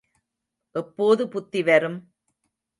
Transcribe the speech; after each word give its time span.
எப்போது 0.75 1.27
புத்தி 1.27 1.63
வரும்? 1.63 1.99